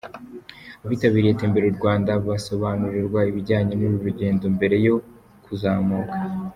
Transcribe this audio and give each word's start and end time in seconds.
Abitabiriye 0.85 1.37
Tembera 1.39 1.67
u 1.71 1.77
Rwanda 1.79 2.11
basobanurirwaga 2.27 3.29
ibijyanye 3.31 3.73
n'uru 3.75 4.03
rugendo 4.07 4.43
mbere 4.55 4.75
yo 4.85 4.95
kuzamuka. 5.45 6.15